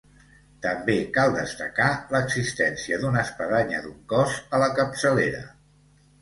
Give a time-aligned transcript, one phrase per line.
[0.65, 5.45] També cal destacar l'existència d'una espadanya d'un cos a la capçalera.